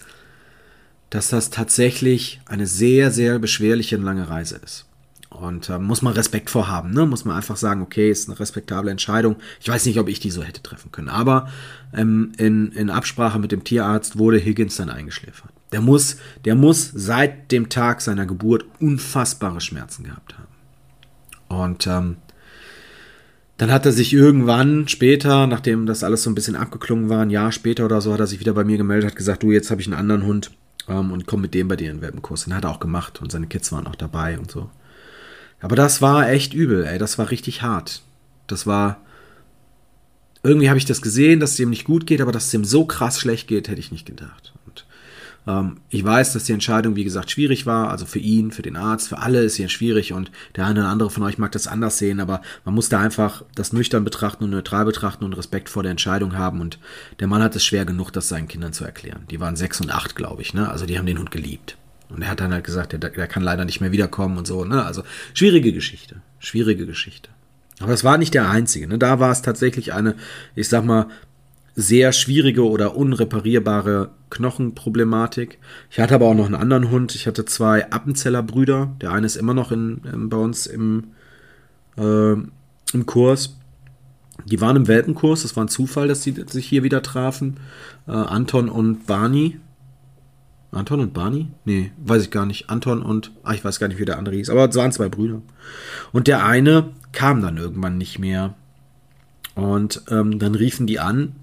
dass 1.13 1.29
das 1.29 1.51
tatsächlich 1.51 2.41
eine 2.47 2.65
sehr, 2.65 3.11
sehr 3.11 3.37
beschwerliche 3.37 3.95
und 3.95 4.03
lange 4.03 4.31
Reise 4.31 4.59
ist. 4.63 4.87
Und 5.29 5.69
äh, 5.69 5.77
muss 5.77 6.01
man 6.01 6.13
Respekt 6.13 6.49
vorhaben, 6.49 6.89
ne? 6.89 7.05
Muss 7.05 7.23
man 7.23 7.35
einfach 7.35 7.55
sagen, 7.55 7.83
okay, 7.83 8.09
ist 8.09 8.27
eine 8.27 8.39
respektable 8.39 8.89
Entscheidung. 8.89 9.35
Ich 9.61 9.67
weiß 9.67 9.85
nicht, 9.85 9.99
ob 9.99 10.09
ich 10.09 10.19
die 10.19 10.31
so 10.31 10.41
hätte 10.41 10.63
treffen 10.63 10.91
können. 10.91 11.09
Aber 11.09 11.49
ähm, 11.93 12.31
in, 12.37 12.71
in 12.71 12.89
Absprache 12.89 13.37
mit 13.37 13.51
dem 13.51 13.63
Tierarzt 13.63 14.17
wurde 14.17 14.39
Higgins 14.39 14.77
dann 14.77 14.89
eingeschläfert. 14.89 15.51
Der 15.71 15.81
muss, 15.81 16.17
der 16.45 16.55
muss 16.55 16.91
seit 16.95 17.51
dem 17.51 17.69
Tag 17.69 18.01
seiner 18.01 18.25
Geburt 18.25 18.65
unfassbare 18.79 19.61
Schmerzen 19.61 20.05
gehabt 20.05 20.35
haben. 20.35 21.61
Und 21.61 21.85
ähm, 21.85 22.17
dann 23.57 23.71
hat 23.71 23.85
er 23.85 23.91
sich 23.91 24.13
irgendwann 24.13 24.87
später, 24.87 25.45
nachdem 25.45 25.85
das 25.85 26.03
alles 26.03 26.23
so 26.23 26.31
ein 26.31 26.35
bisschen 26.35 26.55
abgeklungen 26.55 27.09
war, 27.09 27.21
ein 27.21 27.29
Jahr 27.29 27.51
später 27.51 27.85
oder 27.85 28.01
so, 28.01 28.13
hat 28.13 28.19
er 28.19 28.27
sich 28.27 28.39
wieder 28.39 28.53
bei 28.53 28.63
mir 28.63 28.77
gemeldet, 28.77 29.11
hat 29.11 29.15
gesagt, 29.15 29.43
du, 29.43 29.51
jetzt 29.51 29.69
habe 29.69 29.79
ich 29.79 29.85
einen 29.85 29.99
anderen 29.99 30.25
Hund 30.25 30.49
ähm, 30.87 31.11
und 31.11 31.25
komm 31.25 31.41
mit 31.41 31.53
dem 31.53 31.67
bei 31.67 31.75
dir 31.75 31.89
in 31.89 31.97
den 31.97 32.01
Welpenkurs. 32.01 32.45
Den 32.45 32.53
hat 32.53 32.65
er 32.65 32.71
auch 32.71 32.79
gemacht 32.79 33.21
und 33.21 33.31
seine 33.31 33.47
Kids 33.47 33.71
waren 33.71 33.87
auch 33.87 33.95
dabei 33.95 34.37
und 34.37 34.51
so. 34.51 34.69
Aber 35.61 35.75
das 35.75 36.01
war 36.01 36.29
echt 36.29 36.53
übel, 36.53 36.85
ey. 36.85 36.99
Das 36.99 37.17
war 37.17 37.31
richtig 37.31 37.61
hart. 37.61 38.01
Das 38.47 38.67
war. 38.67 38.99
Irgendwie 40.45 40.67
habe 40.67 40.77
ich 40.77 40.85
das 40.85 41.01
gesehen, 41.01 41.39
dass 41.39 41.51
es 41.51 41.55
dem 41.55 41.69
nicht 41.69 41.85
gut 41.85 42.05
geht, 42.05 42.19
aber 42.19 42.33
dass 42.33 42.45
es 42.45 42.51
dem 42.51 42.65
so 42.65 42.83
krass 42.85 43.17
schlecht 43.17 43.47
geht, 43.47 43.69
hätte 43.69 43.79
ich 43.79 43.93
nicht 43.93 44.05
gedacht. 44.05 44.53
Und 44.65 44.85
ich 45.89 46.03
weiß, 46.03 46.31
dass 46.33 46.45
die 46.45 46.53
Entscheidung, 46.53 46.95
wie 46.95 47.03
gesagt, 47.03 47.29
schwierig 47.31 47.65
war. 47.65 47.89
Also 47.89 48.05
für 48.05 48.19
ihn, 48.19 48.51
für 48.51 48.61
den 48.61 48.77
Arzt, 48.77 49.09
für 49.09 49.17
alle 49.17 49.43
ist 49.43 49.55
sie 49.55 49.67
schwierig 49.67 50.13
und 50.13 50.31
der 50.55 50.65
eine 50.65 50.79
oder 50.79 50.89
andere 50.89 51.09
von 51.09 51.23
euch 51.23 51.37
mag 51.37 51.51
das 51.51 51.67
anders 51.67 51.97
sehen, 51.97 52.21
aber 52.21 52.41
man 52.63 52.73
muss 52.73 52.87
da 52.87 53.01
einfach 53.01 53.43
das 53.53 53.73
nüchtern 53.73 54.05
betrachten 54.05 54.45
und 54.45 54.51
neutral 54.51 54.85
betrachten 54.85 55.25
und 55.25 55.33
Respekt 55.33 55.67
vor 55.67 55.83
der 55.83 55.91
Entscheidung 55.91 56.37
haben. 56.37 56.61
Und 56.61 56.79
der 57.19 57.27
Mann 57.27 57.43
hat 57.43 57.55
es 57.57 57.65
schwer 57.65 57.83
genug, 57.83 58.11
das 58.11 58.29
seinen 58.29 58.47
Kindern 58.47 58.71
zu 58.71 58.85
erklären. 58.85 59.25
Die 59.31 59.41
waren 59.41 59.57
sechs 59.57 59.81
und 59.81 59.93
acht, 59.93 60.15
glaube 60.15 60.41
ich, 60.41 60.53
ne? 60.53 60.69
Also 60.69 60.85
die 60.85 60.97
haben 60.97 61.05
den 61.05 61.19
Hund 61.19 61.31
geliebt. 61.31 61.77
Und 62.09 62.21
er 62.21 62.29
hat 62.29 62.39
dann 62.39 62.53
halt 62.53 62.63
gesagt, 62.63 62.93
der, 62.93 62.99
der 62.99 63.27
kann 63.27 63.43
leider 63.43 63.65
nicht 63.65 63.81
mehr 63.81 63.91
wiederkommen 63.91 64.37
und 64.37 64.45
so. 64.45 64.65
Ne? 64.65 64.85
Also 64.85 65.03
schwierige 65.33 65.73
Geschichte. 65.73 66.17
Schwierige 66.39 66.85
Geschichte. 66.85 67.29
Aber 67.79 67.93
es 67.93 68.03
war 68.03 68.17
nicht 68.17 68.33
der 68.33 68.49
einzige. 68.49 68.87
Ne? 68.87 68.99
Da 68.99 69.19
war 69.19 69.31
es 69.31 69.41
tatsächlich 69.41 69.93
eine, 69.93 70.15
ich 70.55 70.69
sag 70.69 70.85
mal, 70.85 71.07
sehr 71.75 72.11
schwierige 72.11 72.67
oder 72.67 72.95
unreparierbare 72.95 74.11
Knochenproblematik. 74.29 75.57
Ich 75.89 75.99
hatte 75.99 76.15
aber 76.15 76.27
auch 76.27 76.35
noch 76.35 76.45
einen 76.45 76.55
anderen 76.55 76.91
Hund. 76.91 77.15
Ich 77.15 77.27
hatte 77.27 77.45
zwei 77.45 77.89
Appenzeller 77.91 78.43
Brüder. 78.43 78.95
Der 79.01 79.11
eine 79.11 79.25
ist 79.25 79.35
immer 79.35 79.53
noch 79.53 79.71
in, 79.71 80.01
in 80.11 80.29
bei 80.29 80.37
uns 80.37 80.67
im, 80.67 81.05
äh, 81.97 82.33
im 82.33 83.05
Kurs. 83.05 83.57
Die 84.45 84.61
waren 84.61 84.75
im 84.75 84.87
Welpenkurs. 84.87 85.43
Das 85.43 85.55
war 85.55 85.65
ein 85.65 85.69
Zufall, 85.69 86.07
dass 86.07 86.23
sie 86.23 86.35
sich 86.47 86.67
hier 86.67 86.83
wieder 86.83 87.01
trafen. 87.01 87.57
Äh, 88.07 88.11
Anton 88.11 88.69
und 88.69 89.07
Barney. 89.07 89.59
Anton 90.71 90.99
und 90.99 91.13
Barney? 91.13 91.47
Nee, 91.65 91.91
weiß 92.03 92.23
ich 92.23 92.31
gar 92.31 92.45
nicht. 92.45 92.69
Anton 92.69 93.01
und, 93.03 93.31
ah, 93.43 93.53
ich 93.53 93.63
weiß 93.63 93.79
gar 93.79 93.87
nicht, 93.87 93.99
wie 93.99 94.05
der 94.05 94.17
andere 94.17 94.35
hieß, 94.35 94.49
aber 94.49 94.67
es 94.67 94.75
waren 94.75 94.91
zwei 94.91 95.07
Brüder. 95.07 95.41
Und 96.11 96.27
der 96.27 96.45
eine 96.45 96.89
kam 97.11 97.41
dann 97.41 97.57
irgendwann 97.57 97.97
nicht 97.97 98.17
mehr. 98.17 98.55
Und 99.55 100.01
ähm, 100.09 100.39
dann 100.39 100.55
riefen 100.55 100.87
die 100.87 100.99
an 100.99 101.35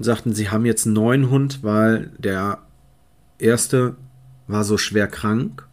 und 0.00 0.04
sagten, 0.04 0.32
sie 0.32 0.48
haben 0.48 0.64
jetzt 0.64 0.86
einen 0.86 0.94
neuen 0.94 1.28
Hund, 1.28 1.62
weil 1.62 2.10
der 2.16 2.60
erste 3.38 3.96
war 4.46 4.64
so 4.64 4.78
schwer 4.78 5.06
krank. 5.06 5.66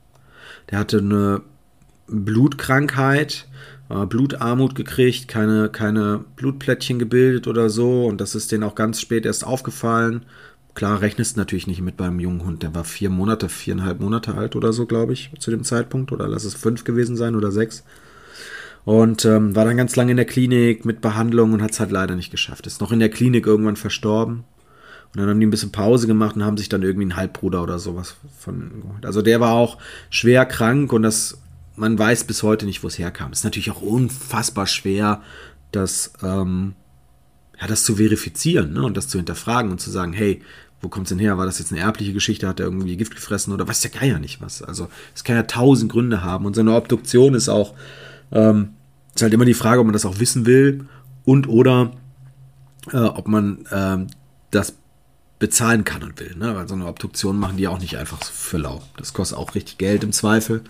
Der 0.69 0.79
hatte 0.79 0.97
eine 0.97 1.43
Blutkrankheit, 2.07 3.47
äh, 3.89 4.05
Blutarmut 4.05 4.75
gekriegt, 4.75 5.29
keine, 5.29 5.69
keine 5.69 6.25
Blutplättchen 6.35 6.99
gebildet 6.99 7.47
oder 7.47 7.69
so. 7.69 8.05
Und 8.05 8.19
das 8.19 8.35
ist 8.35 8.51
denen 8.51 8.63
auch 8.63 8.75
ganz 8.75 8.99
spät 8.99 9.25
erst 9.25 9.47
aufgefallen. 9.47 10.25
Klar, 10.73 10.99
rechnest 10.99 11.37
natürlich 11.37 11.67
nicht 11.67 11.79
mit 11.79 11.95
beim 11.95 12.19
jungen 12.19 12.43
Hund. 12.43 12.63
Der 12.63 12.75
war 12.75 12.83
vier 12.83 13.09
Monate, 13.09 13.47
viereinhalb 13.47 14.01
Monate 14.01 14.35
alt 14.35 14.57
oder 14.57 14.73
so, 14.73 14.87
glaube 14.87 15.13
ich, 15.13 15.31
zu 15.39 15.51
dem 15.51 15.63
Zeitpunkt. 15.63 16.11
Oder 16.11 16.27
lass 16.27 16.43
es 16.43 16.53
fünf 16.53 16.83
gewesen 16.83 17.15
sein 17.15 17.37
oder 17.37 17.53
sechs. 17.53 17.85
Und 18.87 19.25
ähm, 19.25 19.53
war 19.53 19.65
dann 19.65 19.75
ganz 19.75 19.97
lange 19.97 20.11
in 20.11 20.17
der 20.17 20.25
Klinik 20.25 20.85
mit 20.85 21.01
Behandlung 21.01 21.51
und 21.51 21.61
hat 21.61 21.71
es 21.71 21.81
halt 21.81 21.91
leider 21.91 22.15
nicht 22.15 22.31
geschafft. 22.31 22.65
Ist 22.67 22.79
noch 22.79 22.93
in 22.93 23.01
der 23.01 23.09
Klinik 23.09 23.45
irgendwann 23.45 23.75
verstorben. 23.75 24.45
Und 25.13 25.19
dann 25.19 25.27
haben 25.27 25.41
die 25.41 25.45
ein 25.45 25.49
bisschen 25.49 25.73
Pause 25.73 26.07
gemacht 26.07 26.37
und 26.37 26.45
haben 26.45 26.55
sich 26.55 26.69
dann 26.69 26.83
irgendwie 26.83 27.03
einen 27.03 27.17
Halbbruder 27.17 27.61
oder 27.61 27.79
sowas 27.79 28.15
von 28.39 28.81
geholt. 28.81 29.05
Also 29.05 29.21
der 29.21 29.41
war 29.41 29.55
auch 29.55 29.77
schwer 30.09 30.45
krank 30.45 30.93
und 30.93 31.01
das, 31.01 31.37
man 31.75 31.99
weiß 31.99 32.23
bis 32.23 32.43
heute 32.43 32.65
nicht, 32.65 32.81
wo 32.81 32.87
es 32.87 32.97
herkam. 32.97 33.33
Ist 33.33 33.43
natürlich 33.43 33.71
auch 33.71 33.81
unfassbar 33.81 34.67
schwer, 34.67 35.21
das, 35.73 36.13
ähm, 36.23 36.73
ja, 37.59 37.67
das 37.67 37.83
zu 37.83 37.97
verifizieren 37.97 38.71
ne? 38.71 38.83
und 38.83 38.95
das 38.95 39.09
zu 39.09 39.17
hinterfragen 39.17 39.69
und 39.69 39.81
zu 39.81 39.91
sagen, 39.91 40.13
hey, 40.13 40.41
wo 40.79 40.87
kommt 40.87 41.07
es 41.07 41.09
denn 41.09 41.19
her? 41.19 41.37
War 41.37 41.45
das 41.45 41.59
jetzt 41.59 41.73
eine 41.73 41.81
erbliche 41.81 42.13
Geschichte? 42.13 42.47
Hat 42.47 42.61
er 42.61 42.67
irgendwie 42.67 42.95
Gift 42.95 43.15
gefressen 43.15 43.51
oder 43.51 43.67
weiß 43.67 43.81
der 43.81 43.91
Geier 43.91 44.19
nicht 44.19 44.39
was? 44.39 44.61
Also 44.61 44.87
es 45.13 45.25
kann 45.25 45.35
ja 45.35 45.43
tausend 45.43 45.91
Gründe 45.91 46.23
haben 46.23 46.45
und 46.45 46.55
so 46.55 46.61
eine 46.61 46.73
Obduktion 46.73 47.33
ist 47.33 47.49
auch, 47.49 47.73
ähm, 48.31 48.69
ist 49.17 49.23
halt 49.23 49.33
immer 49.33 49.45
die 49.45 49.53
Frage, 49.53 49.79
ob 49.79 49.85
man 49.85 49.93
das 49.93 50.05
auch 50.05 50.19
wissen 50.19 50.45
will 50.45 50.85
und 51.25 51.47
oder 51.49 51.91
äh, 52.93 52.97
ob 52.97 53.27
man 53.27 53.65
äh, 53.71 54.05
das 54.51 54.73
bezahlen 55.39 55.83
kann 55.83 56.03
und 56.03 56.19
will. 56.19 56.35
Ne? 56.35 56.55
Weil 56.55 56.67
so 56.67 56.75
eine 56.75 56.87
Obduktion 56.87 57.37
machen 57.37 57.57
die 57.57 57.67
auch 57.67 57.79
nicht 57.79 57.97
einfach 57.97 58.23
für 58.23 58.57
lau. 58.57 58.81
Das 58.95 59.13
kostet 59.13 59.37
auch 59.37 59.55
richtig 59.55 59.77
Geld 59.77 60.03
im 60.03 60.11
Zweifel. 60.11 60.61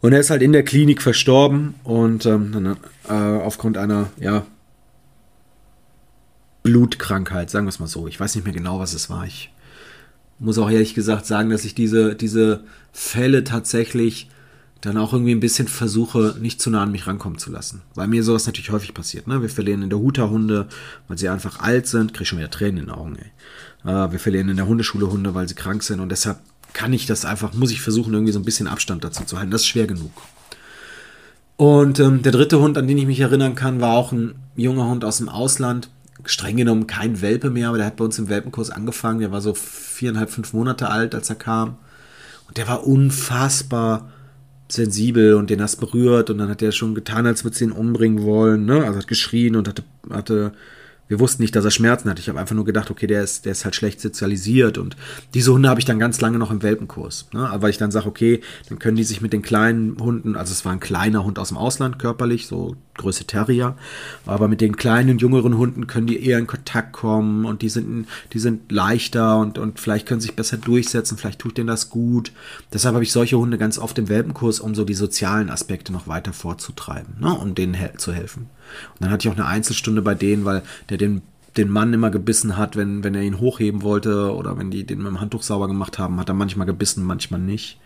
Und 0.00 0.12
er 0.12 0.20
ist 0.20 0.30
halt 0.30 0.42
in 0.42 0.52
der 0.52 0.64
Klinik 0.64 1.02
verstorben 1.02 1.74
und 1.82 2.26
ähm, 2.26 2.76
äh, 3.08 3.12
aufgrund 3.12 3.78
einer, 3.78 4.10
ja, 4.20 4.46
Blutkrankheit, 6.62 7.48
sagen 7.48 7.66
wir 7.66 7.70
es 7.70 7.78
mal 7.78 7.86
so. 7.86 8.06
Ich 8.06 8.18
weiß 8.18 8.34
nicht 8.34 8.44
mehr 8.44 8.52
genau, 8.52 8.80
was 8.80 8.92
es 8.92 9.08
war. 9.08 9.24
Ich 9.24 9.52
muss 10.38 10.58
auch 10.58 10.70
ehrlich 10.70 10.94
gesagt 10.94 11.24
sagen, 11.24 11.48
dass 11.48 11.64
ich 11.64 11.74
diese, 11.74 12.14
diese 12.14 12.64
Fälle 12.92 13.44
tatsächlich 13.44 14.28
dann 14.80 14.98
auch 14.98 15.12
irgendwie 15.12 15.32
ein 15.32 15.40
bisschen 15.40 15.68
versuche, 15.68 16.36
nicht 16.40 16.60
zu 16.60 16.70
nah 16.70 16.82
an 16.82 16.92
mich 16.92 17.06
rankommen 17.06 17.38
zu 17.38 17.50
lassen. 17.50 17.82
Weil 17.94 18.08
mir 18.08 18.22
sowas 18.22 18.46
natürlich 18.46 18.70
häufig 18.70 18.94
passiert. 18.94 19.26
Ne? 19.26 19.42
Wir 19.42 19.48
verlieren 19.48 19.82
in 19.82 19.90
der 19.90 19.98
Huta 19.98 20.28
Hunde, 20.28 20.68
weil 21.08 21.18
sie 21.18 21.28
einfach 21.28 21.60
alt 21.60 21.86
sind. 21.86 22.14
Kriege 22.14 22.26
schon 22.26 22.38
wieder 22.38 22.50
Tränen 22.50 22.78
in 22.78 22.86
den 22.86 22.94
Augen. 22.94 23.16
Ey. 23.16 23.90
Äh, 23.90 24.12
wir 24.12 24.18
verlieren 24.18 24.48
in 24.48 24.56
der 24.56 24.66
Hundeschule 24.66 25.10
Hunde, 25.10 25.34
weil 25.34 25.48
sie 25.48 25.54
krank 25.54 25.82
sind. 25.82 26.00
Und 26.00 26.10
deshalb 26.10 26.38
kann 26.72 26.92
ich 26.92 27.06
das 27.06 27.24
einfach, 27.24 27.54
muss 27.54 27.70
ich 27.70 27.80
versuchen, 27.80 28.12
irgendwie 28.12 28.32
so 28.32 28.38
ein 28.38 28.44
bisschen 28.44 28.68
Abstand 28.68 29.02
dazu 29.02 29.24
zu 29.24 29.38
halten. 29.38 29.50
Das 29.50 29.62
ist 29.62 29.68
schwer 29.68 29.86
genug. 29.86 30.12
Und 31.56 31.98
ähm, 32.00 32.22
der 32.22 32.32
dritte 32.32 32.60
Hund, 32.60 32.76
an 32.76 32.86
den 32.86 32.98
ich 32.98 33.06
mich 33.06 33.20
erinnern 33.20 33.54
kann, 33.54 33.80
war 33.80 33.96
auch 33.96 34.12
ein 34.12 34.34
junger 34.56 34.86
Hund 34.86 35.04
aus 35.04 35.18
dem 35.18 35.30
Ausland. 35.30 35.88
Streng 36.26 36.56
genommen 36.56 36.86
kein 36.86 37.22
Welpe 37.22 37.50
mehr, 37.50 37.68
aber 37.68 37.78
der 37.78 37.86
hat 37.86 37.96
bei 37.96 38.04
uns 38.04 38.18
im 38.18 38.28
Welpenkurs 38.28 38.70
angefangen. 38.70 39.20
Der 39.20 39.32
war 39.32 39.40
so 39.40 39.54
viereinhalb, 39.54 40.30
fünf 40.30 40.52
Monate 40.52 40.90
alt, 40.90 41.14
als 41.14 41.30
er 41.30 41.36
kam. 41.36 41.76
Und 42.46 42.58
der 42.58 42.68
war 42.68 42.86
unfassbar 42.86 44.10
sensibel 44.68 45.34
und 45.34 45.50
den 45.50 45.62
hast 45.62 45.76
berührt 45.76 46.30
und 46.30 46.38
dann 46.38 46.48
hat 46.48 46.62
er 46.62 46.72
schon 46.72 46.94
getan, 46.94 47.26
als 47.26 47.44
würde 47.44 47.56
sie 47.56 47.64
ihn 47.64 47.72
umbringen 47.72 48.24
wollen. 48.24 48.64
Ne? 48.64 48.84
Also 48.84 48.98
hat 48.98 49.08
geschrien 49.08 49.56
und 49.56 49.68
hatte, 49.68 49.84
hatte 50.10 50.52
wir 51.08 51.20
wussten 51.20 51.42
nicht, 51.42 51.54
dass 51.54 51.64
er 51.64 51.70
Schmerzen 51.70 52.10
hat. 52.10 52.18
Ich 52.18 52.28
habe 52.28 52.40
einfach 52.40 52.54
nur 52.54 52.64
gedacht, 52.64 52.90
okay, 52.90 53.06
der 53.06 53.22
ist, 53.22 53.44
der 53.44 53.52
ist 53.52 53.64
halt 53.64 53.76
schlecht 53.76 54.00
sozialisiert. 54.00 54.78
Und 54.78 54.96
diese 55.34 55.52
Hunde 55.52 55.68
habe 55.68 55.80
ich 55.80 55.86
dann 55.86 55.98
ganz 55.98 56.20
lange 56.20 56.38
noch 56.38 56.50
im 56.50 56.62
Welpenkurs. 56.62 57.28
Ne? 57.32 57.48
Weil 57.56 57.70
ich 57.70 57.78
dann 57.78 57.90
sage, 57.90 58.06
okay, 58.06 58.40
dann 58.68 58.78
können 58.78 58.96
die 58.96 59.04
sich 59.04 59.20
mit 59.20 59.32
den 59.32 59.42
kleinen 59.42 59.98
Hunden, 60.00 60.36
also 60.36 60.52
es 60.52 60.64
war 60.64 60.72
ein 60.72 60.80
kleiner 60.80 61.24
Hund 61.24 61.38
aus 61.38 61.48
dem 61.48 61.58
Ausland 61.58 61.98
körperlich, 61.98 62.46
so 62.46 62.76
Größe 62.96 63.24
Terrier, 63.24 63.76
aber 64.24 64.48
mit 64.48 64.62
den 64.62 64.76
kleinen, 64.76 65.18
jüngeren 65.18 65.58
Hunden 65.58 65.86
können 65.86 66.06
die 66.06 66.24
eher 66.24 66.38
in 66.38 66.46
Kontakt 66.46 66.92
kommen 66.92 67.44
und 67.44 67.62
die 67.62 67.68
sind, 67.68 68.08
die 68.32 68.38
sind 68.38 68.72
leichter 68.72 69.38
und, 69.38 69.58
und 69.58 69.78
vielleicht 69.80 70.06
können 70.06 70.22
sich 70.22 70.34
besser 70.34 70.56
durchsetzen, 70.56 71.18
vielleicht 71.18 71.40
tut 71.40 71.58
denen 71.58 71.66
das 71.66 71.90
gut. 71.90 72.32
Deshalb 72.72 72.94
habe 72.94 73.04
ich 73.04 73.12
solche 73.12 73.38
Hunde 73.38 73.58
ganz 73.58 73.78
oft 73.78 73.98
im 73.98 74.08
Welpenkurs, 74.08 74.60
um 74.60 74.74
so 74.74 74.84
die 74.84 74.94
sozialen 74.94 75.50
Aspekte 75.50 75.92
noch 75.92 76.08
weiter 76.08 76.32
vorzutreiben, 76.32 77.16
ne? 77.20 77.34
um 77.34 77.54
denen 77.54 77.74
he 77.74 77.88
zu 77.98 78.12
helfen. 78.12 78.48
Und 78.94 79.02
dann 79.02 79.10
hatte 79.10 79.26
ich 79.26 79.32
auch 79.32 79.38
eine 79.38 79.46
Einzelstunde 79.46 80.02
bei 80.02 80.14
denen, 80.14 80.44
weil 80.44 80.62
der 80.88 80.98
den 80.98 81.22
den 81.56 81.70
Mann 81.70 81.92
immer 81.92 82.10
gebissen 82.10 82.56
hat, 82.56 82.76
wenn, 82.76 83.02
wenn 83.02 83.14
er 83.14 83.22
ihn 83.22 83.40
hochheben 83.40 83.82
wollte 83.82 84.34
oder 84.34 84.58
wenn 84.58 84.70
die 84.70 84.84
den 84.84 84.98
mit 84.98 85.06
dem 85.06 85.20
Handtuch 85.20 85.42
sauber 85.42 85.68
gemacht 85.68 85.98
haben, 85.98 86.20
hat 86.20 86.28
er 86.28 86.34
manchmal 86.34 86.66
gebissen, 86.66 87.02
manchmal 87.04 87.40
nicht. 87.40 87.78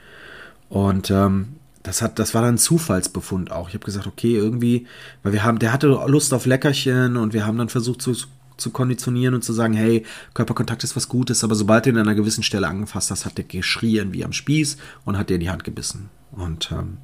Und 0.68 1.10
ähm, 1.10 1.56
das 1.82 2.02
hat, 2.02 2.18
das 2.18 2.34
war 2.34 2.42
dann 2.42 2.54
ein 2.54 2.58
Zufallsbefund 2.58 3.52
auch. 3.52 3.68
Ich 3.68 3.74
habe 3.74 3.84
gesagt, 3.84 4.06
okay, 4.06 4.36
irgendwie, 4.36 4.86
weil 5.22 5.32
wir 5.32 5.44
haben, 5.44 5.58
der 5.58 5.72
hatte 5.72 5.86
Lust 6.06 6.34
auf 6.34 6.46
Leckerchen 6.46 7.16
und 7.16 7.32
wir 7.32 7.46
haben 7.46 7.58
dann 7.58 7.68
versucht 7.68 8.02
zu, 8.02 8.14
zu 8.56 8.70
konditionieren 8.70 9.34
und 9.34 9.42
zu 9.42 9.52
sagen, 9.52 9.74
hey, 9.74 10.04
Körperkontakt 10.34 10.84
ist 10.84 10.96
was 10.96 11.08
Gutes, 11.08 11.42
aber 11.44 11.54
sobald 11.54 11.86
du 11.86 11.90
ihn 11.90 11.96
an 11.96 12.06
einer 12.06 12.14
gewissen 12.14 12.42
Stelle 12.42 12.68
angefasst 12.68 13.10
hast, 13.10 13.24
hat 13.24 13.38
der 13.38 13.44
geschrien 13.44 14.12
wie 14.12 14.24
am 14.24 14.32
Spieß 14.32 14.76
und 15.04 15.16
hat 15.16 15.30
dir 15.30 15.34
in 15.34 15.40
die 15.40 15.50
Hand 15.50 15.64
gebissen. 15.64 16.10
Und 16.32 16.70
ähm, 16.72 16.98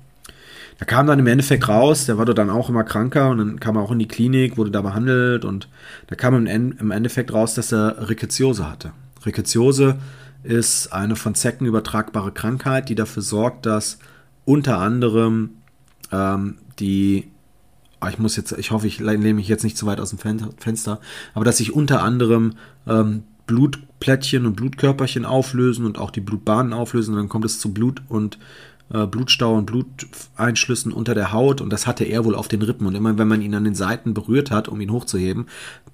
da 0.78 0.85
kam 0.85 1.06
dann 1.06 1.18
im 1.18 1.26
Endeffekt 1.26 1.68
raus, 1.68 2.04
der 2.06 2.18
war 2.18 2.26
dann 2.26 2.50
auch 2.50 2.68
immer 2.68 2.85
kranker 2.85 3.30
und 3.30 3.38
dann 3.38 3.61
kam 3.61 3.76
er 3.76 3.83
auch 3.83 3.92
in 3.92 3.99
die 3.99 4.09
Klinik, 4.09 4.59
wurde 4.59 4.71
da 4.71 4.83
behandelt 4.83 5.45
und 5.45 5.68
da 6.09 6.16
kam 6.16 6.47
im 6.47 6.90
Endeffekt 6.90 7.33
raus, 7.33 7.54
dass 7.54 7.73
er 7.73 8.09
Ricketsiose 8.09 8.71
hatte. 8.71 8.92
Ricketsiose 9.25 9.97
ist 10.42 10.92
eine 10.92 11.16
von 11.16 11.35
Zecken 11.35 11.66
übertragbare 11.66 12.33
Krankheit, 12.33 12.88
die 12.88 12.95
dafür 12.95 13.23
sorgt, 13.23 13.66
dass 13.66 13.99
unter 14.45 14.78
anderem 14.78 15.50
ähm, 16.12 16.59
die, 16.78 17.30
ah, 18.00 18.11
ich 18.11 18.18
muss 18.18 18.37
jetzt, 18.37 18.52
ich 18.52 18.71
hoffe, 18.71 18.87
ich 18.87 19.00
lehne 19.00 19.35
mich 19.35 19.49
jetzt 19.49 19.64
nicht 19.64 19.78
zu 19.78 19.87
weit 19.87 19.99
aus 19.99 20.11
dem 20.11 20.18
Fenster, 20.59 21.00
aber 21.35 21.45
dass 21.45 21.56
sich 21.56 21.73
unter 21.73 22.02
anderem 22.02 22.52
ähm, 22.87 23.25
Blutplättchen 23.47 24.45
und 24.45 24.56
Blutkörperchen 24.56 25.25
auflösen 25.25 25.87
und 25.87 25.99
auch 25.99 26.11
die 26.11 26.21
Blutbahnen 26.21 26.73
auflösen 26.73 27.14
und 27.14 27.21
dann 27.21 27.28
kommt 27.28 27.45
es 27.45 27.61
zu 27.61 27.73
Blut 27.73 28.02
und 28.09 28.38
äh, 28.93 29.07
Blutstau 29.07 29.55
und 29.55 29.66
Bluteinschlüssen 29.66 30.93
unter 30.93 31.14
der 31.14 31.33
Haut 31.33 31.61
und 31.61 31.71
das 31.71 31.87
hatte 31.87 32.05
er 32.05 32.25
wohl 32.25 32.35
auf 32.35 32.49
den 32.49 32.62
Rippen. 32.62 32.87
Und 32.87 32.95
immer 32.95 33.19
wenn 33.19 33.28
man 33.28 33.43
ihn 33.43 33.55
an 33.55 33.64
den 33.64 33.75
Seiten 33.75 34.14
berührt 34.14 34.50
hat, 34.50 34.69
um 34.69 34.81
ihn 34.81 34.93
hochzuheben, 34.93 35.47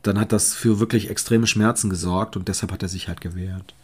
dann 0.03 0.19
hat 0.19 0.33
das 0.33 0.55
für 0.55 0.81
wirklich 0.81 1.11
extreme 1.11 1.47
Schmerzen 1.47 1.91
gesorgt 1.91 2.37
und 2.37 2.49
deshalb 2.49 2.73
hat 2.73 2.83
er 2.83 2.89
sich 2.89 3.09
halt 3.09 3.21
gewehrt. 3.21 3.75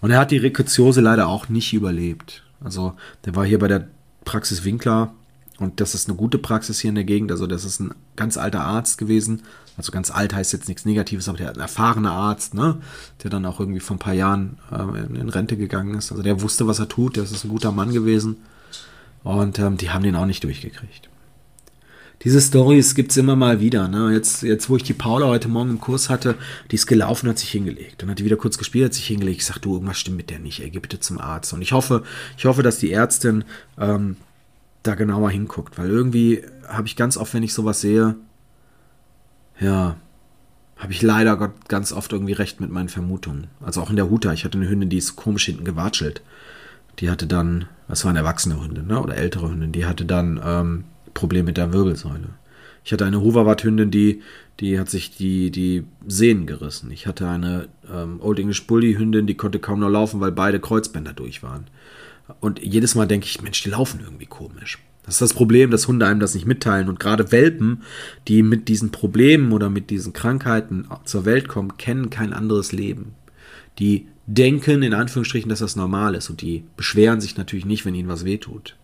Und 0.00 0.10
er 0.10 0.18
hat 0.18 0.30
die 0.30 0.38
Rekuziose 0.38 1.00
leider 1.00 1.28
auch 1.28 1.48
nicht 1.48 1.72
überlebt. 1.72 2.42
Also 2.62 2.94
der 3.24 3.34
war 3.34 3.44
hier 3.44 3.58
bei 3.58 3.68
der 3.68 3.88
Praxis 4.24 4.64
Winkler 4.64 5.12
und 5.58 5.80
das 5.80 5.94
ist 5.94 6.08
eine 6.08 6.16
gute 6.16 6.38
Praxis 6.38 6.80
hier 6.80 6.88
in 6.88 6.94
der 6.94 7.04
Gegend. 7.04 7.30
Also 7.30 7.46
das 7.46 7.64
ist 7.64 7.80
ein 7.80 7.94
ganz 8.16 8.36
alter 8.36 8.62
Arzt 8.62 8.98
gewesen. 8.98 9.42
Also 9.76 9.92
ganz 9.92 10.10
alt 10.10 10.34
heißt 10.34 10.52
jetzt 10.52 10.68
nichts 10.68 10.84
Negatives, 10.84 11.28
aber 11.28 11.38
der 11.38 11.50
ein 11.50 11.60
erfahrener 11.60 12.12
Arzt, 12.12 12.54
ne? 12.54 12.80
der 13.22 13.30
dann 13.30 13.44
auch 13.44 13.60
irgendwie 13.60 13.80
vor 13.80 13.96
ein 13.96 14.00
paar 14.00 14.14
Jahren 14.14 14.58
äh, 14.70 15.18
in 15.18 15.28
Rente 15.28 15.56
gegangen 15.56 15.94
ist. 15.94 16.12
Also 16.12 16.22
der 16.22 16.42
wusste, 16.42 16.66
was 16.66 16.78
er 16.78 16.88
tut. 16.88 17.16
Der 17.16 17.24
ist 17.24 17.44
ein 17.44 17.50
guter 17.50 17.72
Mann 17.72 17.92
gewesen. 17.92 18.36
Und 19.24 19.58
ähm, 19.58 19.76
die 19.78 19.90
haben 19.90 20.04
den 20.04 20.14
auch 20.14 20.26
nicht 20.26 20.44
durchgekriegt. 20.44 21.08
Diese 22.22 22.40
Stories 22.40 22.94
gibt 22.94 23.10
es 23.10 23.16
immer 23.16 23.36
mal 23.36 23.60
wieder. 23.60 23.88
Ne? 23.88 24.12
Jetzt, 24.12 24.42
jetzt, 24.42 24.70
wo 24.70 24.76
ich 24.76 24.82
die 24.82 24.92
Paula 24.92 25.26
heute 25.26 25.48
Morgen 25.48 25.70
im 25.70 25.80
Kurs 25.80 26.08
hatte, 26.08 26.36
die 26.70 26.76
ist 26.76 26.86
gelaufen, 26.86 27.28
hat 27.28 27.38
sich 27.38 27.50
hingelegt. 27.50 28.00
Dann 28.00 28.10
hat 28.10 28.18
die 28.18 28.24
wieder 28.24 28.36
kurz 28.36 28.56
gespielt, 28.56 28.86
hat 28.86 28.94
sich 28.94 29.06
hingelegt. 29.06 29.40
Ich 29.40 29.46
sag, 29.46 29.58
du, 29.58 29.74
irgendwas 29.74 29.98
stimmt 29.98 30.18
mit 30.18 30.30
der 30.30 30.38
nicht. 30.38 30.60
Ey, 30.60 30.70
geh 30.70 30.78
bitte 30.78 31.00
zum 31.00 31.18
Arzt. 31.18 31.52
Und 31.52 31.60
ich 31.60 31.72
hoffe, 31.72 32.02
ich 32.38 32.44
hoffe, 32.44 32.62
dass 32.62 32.78
die 32.78 32.92
Ärztin 32.92 33.44
ähm, 33.78 34.16
da 34.82 34.94
genauer 34.94 35.30
hinguckt. 35.30 35.76
Weil 35.78 35.88
irgendwie 35.88 36.42
habe 36.68 36.86
ich 36.86 36.96
ganz 36.96 37.16
oft, 37.16 37.34
wenn 37.34 37.42
ich 37.42 37.52
sowas 37.52 37.80
sehe, 37.80 38.16
ja, 39.58 39.96
habe 40.76 40.92
ich 40.92 41.02
leider 41.02 41.52
ganz 41.68 41.92
oft 41.92 42.12
irgendwie 42.12 42.32
recht 42.32 42.60
mit 42.60 42.70
meinen 42.70 42.88
Vermutungen. 42.88 43.48
Also 43.60 43.80
auch 43.80 43.90
in 43.90 43.96
der 43.96 44.08
Huta. 44.08 44.32
Ich 44.32 44.44
hatte 44.44 44.58
eine 44.58 44.68
Hündin, 44.68 44.90
die 44.90 44.98
ist 44.98 45.16
komisch 45.16 45.46
hinten 45.46 45.64
gewatschelt 45.64 46.22
die 46.98 47.10
hatte 47.10 47.26
dann, 47.26 47.66
das 47.88 48.04
waren 48.04 48.16
erwachsene 48.16 48.60
Hunde, 48.60 48.82
ne? 48.82 49.00
oder 49.00 49.16
ältere 49.16 49.50
Hündin, 49.50 49.72
die 49.72 49.86
hatte 49.86 50.04
dann 50.04 50.40
ähm, 50.44 50.84
Probleme 51.12 51.46
mit 51.46 51.56
der 51.56 51.72
Wirbelsäule. 51.72 52.28
Ich 52.84 52.92
hatte 52.92 53.06
eine 53.06 53.20
Hooverwart-Hündin, 53.22 53.90
die, 53.90 54.20
die 54.60 54.78
hat 54.78 54.90
sich 54.90 55.16
die, 55.16 55.50
die 55.50 55.84
Sehnen 56.06 56.46
gerissen. 56.46 56.90
Ich 56.90 57.06
hatte 57.06 57.28
eine 57.28 57.68
ähm, 57.90 58.20
Old 58.20 58.38
English 58.38 58.66
Bully-Hündin, 58.66 59.26
die 59.26 59.36
konnte 59.36 59.58
kaum 59.58 59.80
noch 59.80 59.88
laufen, 59.88 60.20
weil 60.20 60.32
beide 60.32 60.60
Kreuzbänder 60.60 61.14
durch 61.14 61.42
waren. 61.42 61.64
Und 62.40 62.62
jedes 62.62 62.94
Mal 62.94 63.06
denke 63.06 63.26
ich, 63.26 63.40
Mensch, 63.42 63.62
die 63.62 63.70
laufen 63.70 64.00
irgendwie 64.02 64.26
komisch. 64.26 64.78
Das 65.04 65.16
ist 65.16 65.22
das 65.22 65.34
Problem, 65.34 65.70
dass 65.70 65.88
Hunde 65.88 66.06
einem 66.06 66.20
das 66.20 66.34
nicht 66.34 66.46
mitteilen. 66.46 66.88
Und 66.88 67.00
gerade 67.00 67.32
Welpen, 67.32 67.82
die 68.28 68.42
mit 68.42 68.68
diesen 68.68 68.90
Problemen 68.90 69.52
oder 69.52 69.68
mit 69.68 69.90
diesen 69.90 70.12
Krankheiten 70.12 70.86
zur 71.04 71.24
Welt 71.24 71.48
kommen, 71.48 71.76
kennen 71.76 72.08
kein 72.10 72.32
anderes 72.32 72.72
Leben. 72.72 73.14
Die 73.78 74.08
denken, 74.26 74.82
in 74.82 74.94
Anführungsstrichen, 74.94 75.48
dass 75.48 75.58
das 75.58 75.76
normal 75.76 76.14
ist. 76.14 76.30
Und 76.30 76.40
die 76.40 76.64
beschweren 76.76 77.20
sich 77.20 77.36
natürlich 77.36 77.66
nicht, 77.66 77.84
wenn 77.84 77.94
ihnen 77.94 78.08
was 78.08 78.24
wehtut. 78.24 78.76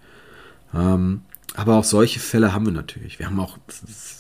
Ähm, 0.75 1.23
aber 1.55 1.77
auch 1.77 1.85
solche 1.85 2.21
Fälle 2.21 2.53
haben 2.53 2.67
wir 2.67 2.73
natürlich. 2.73 3.19
Wir 3.19 3.27
haben 3.27 3.41
auch 3.41 3.59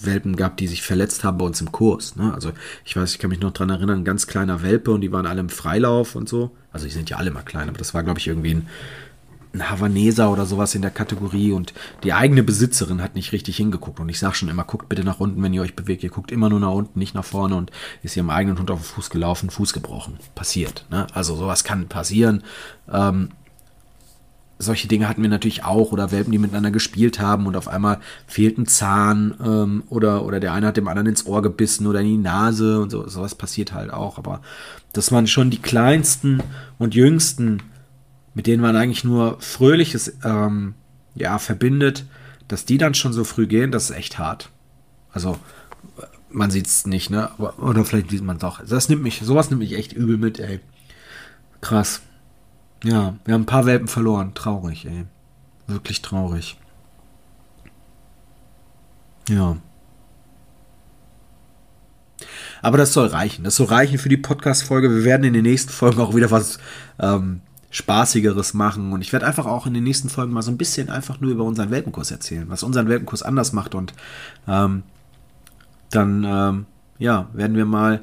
Welpen 0.02 0.34
gehabt, 0.34 0.58
die 0.58 0.66
sich 0.66 0.82
verletzt 0.82 1.22
haben 1.22 1.38
bei 1.38 1.44
uns 1.44 1.60
im 1.60 1.70
Kurs. 1.70 2.16
Ne? 2.16 2.34
Also 2.34 2.52
ich 2.84 2.96
weiß, 2.96 3.12
ich 3.12 3.18
kann 3.20 3.30
mich 3.30 3.40
noch 3.40 3.52
dran 3.52 3.70
erinnern, 3.70 4.00
ein 4.00 4.04
ganz 4.04 4.26
kleiner 4.26 4.62
Welpe 4.62 4.90
und 4.90 5.00
die 5.00 5.12
waren 5.12 5.26
alle 5.26 5.40
im 5.40 5.48
Freilauf 5.48 6.16
und 6.16 6.28
so. 6.28 6.50
Also 6.72 6.86
die 6.86 6.92
sind 6.92 7.08
ja 7.08 7.18
alle 7.18 7.30
mal 7.30 7.42
klein, 7.42 7.68
aber 7.68 7.78
das 7.78 7.94
war, 7.94 8.02
glaube 8.02 8.18
ich, 8.18 8.26
irgendwie 8.26 8.54
ein 8.54 8.66
ein 9.52 9.69
Havaneser 9.69 10.30
oder 10.30 10.47
sowas 10.47 10.75
in 10.75 10.83
der 10.83 10.90
Kategorie 10.90 11.52
und 11.52 11.75
die 12.04 12.12
eigene 12.12 12.42
Besitzerin 12.42 13.02
hat 13.02 13.14
nicht 13.14 13.33
richtig 13.33 13.57
hingeguckt. 13.57 13.99
Und 13.99 14.09
ich 14.09 14.19
sage 14.19 14.35
schon 14.35 14.49
immer, 14.49 14.64
guckt 14.64 14.88
bitte 14.88 15.04
nach 15.04 15.21
unten, 15.21 15.42
wenn 15.42 15.52
ihr 15.52 15.62
euch 15.62 15.75
bewegt. 15.75 16.04
Ihr 16.04 16.11
guckt 16.11 16.30
immer 16.30 16.49
nur 16.49 16.61
nach 16.61 16.73
unten, 16.73 16.99
nicht 16.99 17.14
nach 17.14 17.25
vorne 17.25 17.57
und 17.57 17.71
ist 18.02 18.16
ihrem 18.16 18.30
eigenen 18.30 18.59
Hund 18.59 18.71
auf 18.71 18.80
den 18.80 18.85
Fuß 18.85 19.11
gelaufen, 19.11 19.50
Fuß 19.50 19.73
gebrochen. 19.73 20.19
Passiert. 20.35 20.87
Ne? 20.90 21.07
Also 21.12 21.35
sowas 21.35 21.64
kann 21.64 21.88
passieren. 21.88 22.45
Ähm, 22.90 23.30
solche 24.61 24.88
Dinge 24.88 25.09
hatten 25.09 25.23
wir 25.23 25.30
natürlich 25.30 25.64
auch 25.64 25.90
oder 25.90 26.12
Welpen, 26.12 26.33
die 26.33 26.38
miteinander 26.38 26.71
gespielt 26.71 27.19
haben 27.19 27.47
und 27.47 27.57
auf 27.57 27.66
einmal 27.66 27.99
fehlt 28.26 28.59
ein 28.59 28.66
Zahn 28.66 29.35
ähm, 29.42 29.83
oder, 29.88 30.25
oder 30.25 30.38
der 30.38 30.52
eine 30.52 30.66
hat 30.66 30.76
dem 30.76 30.87
anderen 30.87 31.09
ins 31.09 31.26
Ohr 31.26 31.40
gebissen 31.40 31.87
oder 31.87 32.00
in 32.00 32.07
die 32.07 32.16
Nase 32.19 32.78
und 32.80 32.90
so. 32.90 33.09
Sowas 33.09 33.35
passiert 33.35 33.73
halt 33.73 33.90
auch. 33.90 34.19
Aber 34.19 34.42
dass 34.92 35.11
man 35.11 35.26
schon 35.26 35.50
die 35.50 35.62
kleinsten 35.62 36.42
und 36.78 36.95
jüngsten 36.95 37.62
mit 38.34 38.46
denen 38.46 38.62
man 38.62 38.76
eigentlich 38.76 39.04
nur 39.04 39.40
Fröhliches 39.40 40.16
ähm, 40.25 40.75
ja, 41.14 41.38
verbindet, 41.38 42.04
dass 42.49 42.64
die 42.64 42.78
dann 42.78 42.94
schon 42.94 43.12
so 43.12 43.25
früh 43.25 43.46
gehen, 43.46 43.72
das 43.72 43.90
ist 43.90 43.96
echt 43.96 44.18
hart. 44.18 44.50
Also, 45.12 45.38
man 46.30 46.50
sieht 46.50 46.66
es 46.66 46.87
nicht, 46.87 47.10
ne? 47.10 47.30
oder 47.38 47.84
vielleicht 47.84 48.10
sieht 48.10 48.22
man 48.22 48.37
es 48.37 48.44
auch. 48.44 48.60
Das 48.64 48.88
nimmt 48.88 49.02
mich, 49.02 49.20
sowas 49.20 49.50
nimmt 49.50 49.62
mich 49.62 49.75
echt 49.75 49.92
übel 49.92 50.16
mit, 50.16 50.38
ey. 50.38 50.60
Krass. 51.60 52.02
Ja, 52.84 53.14
wir 53.25 53.34
haben 53.34 53.42
ein 53.42 53.46
paar 53.46 53.66
Welpen 53.66 53.88
verloren. 53.88 54.32
Traurig, 54.34 54.87
ey. 54.87 55.04
Wirklich 55.66 56.02
traurig. 56.02 56.56
Ja. 59.28 59.56
Aber 62.62 62.78
das 62.78 62.92
soll 62.92 63.06
reichen. 63.06 63.44
Das 63.44 63.56
soll 63.56 63.66
reichen 63.66 63.99
für 63.99 64.08
die 64.08 64.16
Podcast-Folge. 64.16 64.90
Wir 64.90 65.04
werden 65.04 65.25
in 65.25 65.32
den 65.32 65.44
nächsten 65.44 65.70
Folgen 65.70 66.00
auch 66.00 66.14
wieder 66.14 66.30
was 66.30 66.58
ähm, 66.99 67.42
Spaßigeres 67.70 68.54
machen. 68.54 68.92
Und 68.92 69.00
ich 69.00 69.12
werde 69.12 69.26
einfach 69.26 69.46
auch 69.46 69.66
in 69.66 69.74
den 69.74 69.84
nächsten 69.84 70.08
Folgen 70.08 70.32
mal 70.32 70.42
so 70.42 70.50
ein 70.50 70.58
bisschen 70.58 70.90
einfach 70.90 71.20
nur 71.20 71.30
über 71.30 71.44
unseren 71.44 71.70
Welpenkurs 71.70 72.10
erzählen, 72.10 72.48
was 72.48 72.62
unseren 72.62 72.88
Welpenkurs 72.88 73.22
anders 73.22 73.52
macht. 73.52 73.74
Und 73.74 73.94
ähm, 74.48 74.82
dann, 75.90 76.24
ähm, 76.24 76.66
ja, 76.98 77.28
werden 77.32 77.56
wir 77.56 77.64
mal 77.64 78.02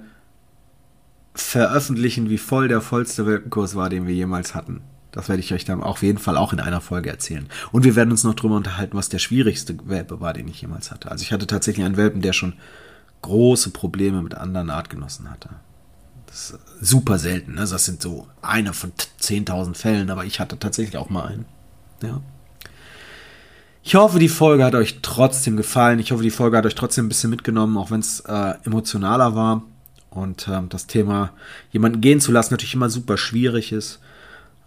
veröffentlichen, 1.36 2.29
wie 2.29 2.38
voll 2.38 2.67
der 2.67 2.81
vollste 2.81 3.25
Welpenkurs 3.25 3.75
war, 3.75 3.89
den 3.89 4.07
wir 4.07 4.15
jemals 4.15 4.55
hatten. 4.55 4.81
Das 5.12 5.29
werde 5.29 5.39
ich 5.39 5.53
euch 5.53 5.65
dann 5.65 5.81
auf 5.81 6.03
jeden 6.03 6.17
Fall 6.17 6.38
auch 6.38 6.53
in 6.53 6.59
einer 6.59 6.81
Folge 6.81 7.09
erzählen. 7.09 7.47
Und 7.71 7.83
wir 7.83 7.95
werden 7.95 8.12
uns 8.12 8.24
noch 8.24 8.36
drüber 8.36 8.55
unterhalten, 8.55 8.97
was 8.97 9.09
der 9.09 9.19
schwierigste 9.19 9.77
Welpe 9.86 10.19
war, 10.19 10.33
den 10.33 10.47
ich 10.47 10.62
jemals 10.62 10.91
hatte. 10.91 11.12
Also 11.12 11.24
ich 11.24 11.31
hatte 11.31 11.47
tatsächlich 11.47 11.86
einen 11.86 11.97
Welpen, 11.97 12.21
der 12.21 12.33
schon 12.33 12.53
große 13.21 13.71
Probleme 13.71 14.21
mit 14.21 14.36
anderen 14.36 14.69
Artgenossen 14.69 15.29
hatte. 15.29 15.50
Das 16.27 16.51
ist 16.51 16.60
super 16.81 17.17
selten. 17.17 17.55
Ne? 17.55 17.65
Das 17.67 17.86
sind 17.86 18.01
so 18.01 18.27
eine 18.41 18.74
von 18.74 18.91
10.000 19.22 19.75
Fällen, 19.75 20.10
aber 20.10 20.25
ich 20.25 20.39
hatte 20.39 20.60
tatsächlich 20.60 20.98
auch 20.98 21.10
mal 21.10 21.27
einen. 21.27 21.46
Ja. 22.03 22.22
Ich 23.84 23.96
hoffe, 23.96 24.19
die 24.19 24.27
Folge 24.27 24.65
hat 24.65 24.75
euch 24.75 25.00
trotzdem 25.01 25.55
gefallen. 25.55 26.00
Ich 26.00 26.12
hoffe, 26.12 26.22
die 26.22 26.29
Folge 26.29 26.57
hat 26.57 26.65
euch 26.65 26.75
trotzdem 26.75 27.05
ein 27.05 27.10
bisschen 27.10 27.29
mitgenommen, 27.29 27.77
auch 27.77 27.89
wenn 27.89 28.01
es 28.01 28.19
äh, 28.19 28.53
emotionaler 28.65 29.34
war. 29.34 29.63
Und 30.10 30.48
äh, 30.48 30.62
das 30.67 30.88
Thema, 30.88 31.31
jemanden 31.72 32.01
gehen 32.01 32.19
zu 32.19 32.31
lassen, 32.31 32.53
natürlich 32.53 32.74
immer 32.74 32.89
super 32.89 33.17
schwierig 33.17 33.72
ist. 33.72 34.00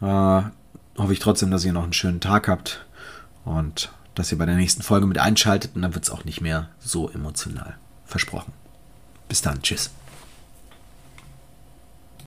Äh, 0.00 0.04
hoffe 0.04 1.12
ich 1.12 1.18
trotzdem, 1.18 1.50
dass 1.50 1.64
ihr 1.64 1.72
noch 1.72 1.84
einen 1.84 1.92
schönen 1.92 2.20
Tag 2.20 2.48
habt 2.48 2.86
und 3.44 3.92
dass 4.14 4.32
ihr 4.32 4.38
bei 4.38 4.46
der 4.46 4.56
nächsten 4.56 4.82
Folge 4.82 5.06
mit 5.06 5.18
einschaltet 5.18 5.72
und 5.74 5.82
dann 5.82 5.94
wird 5.94 6.04
es 6.04 6.10
auch 6.10 6.24
nicht 6.24 6.40
mehr 6.40 6.70
so 6.78 7.10
emotional. 7.10 7.76
Versprochen. 8.06 8.52
Bis 9.28 9.42
dann. 9.42 9.62
Tschüss. 9.62 9.90